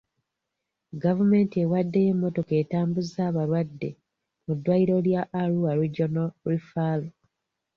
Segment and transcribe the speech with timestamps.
[1.03, 3.89] Gavumenti ewaddeyo emmotoka etambuza abalwadde
[4.45, 7.01] mu ddwaliro lya Arua regional referral.